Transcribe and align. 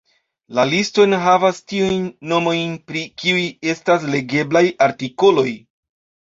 La 0.59 0.63
listo 0.69 1.03
enhavas 1.07 1.59
tiujn 1.73 2.07
nomojn, 2.33 2.75
pri 2.89 3.05
kiuj 3.23 3.45
estas 3.77 4.11
legeblaj 4.17 4.67
artikoloj. 4.91 5.49